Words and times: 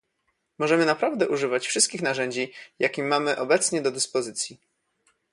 możemy 0.59 0.85
naprawdę 0.85 1.27
używać 1.29 1.67
wszystkich 1.67 2.01
narzędzi, 2.01 2.53
jakie 2.79 3.03
mamy 3.03 3.37
obecnie 3.37 3.81
do 3.81 3.91
dyspozycji 3.91 4.57